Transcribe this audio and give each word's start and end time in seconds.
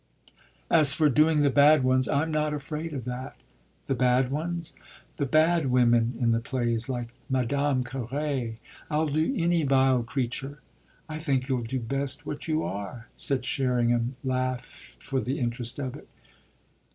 "As 0.71 0.95
for 0.95 1.09
doing 1.09 1.43
the 1.43 1.51
bad 1.51 1.83
ones 1.83 2.07
I'm 2.07 2.31
not 2.31 2.55
afraid 2.55 2.91
of 2.91 3.05
that." 3.05 3.35
"The 3.85 3.93
bad 3.93 4.31
ones?" 4.31 4.73
"The 5.17 5.27
bad 5.27 5.67
women 5.67 6.17
in 6.19 6.31
the 6.31 6.39
plays 6.39 6.89
like 6.89 7.09
Madame 7.29 7.83
Carré. 7.83 8.55
I'll 8.89 9.05
do 9.05 9.31
any 9.37 9.61
vile 9.61 10.01
creature." 10.01 10.59
"I 11.07 11.19
think 11.19 11.47
you'll 11.47 11.61
do 11.61 11.79
best 11.79 12.25
what 12.25 12.47
you 12.47 12.63
are" 12.63 13.09
and 13.29 13.45
Sherringham 13.45 14.15
laughed 14.23 15.03
for 15.03 15.21
the 15.21 15.37
interest 15.39 15.77
of 15.77 15.95
it. 15.95 16.07